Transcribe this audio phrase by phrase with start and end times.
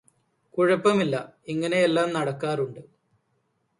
[0.57, 1.15] കുഴപ്പമില്ല
[1.47, 2.81] ഇങ്ങനെയെല്ലാം നടക്കാറുണ്ട്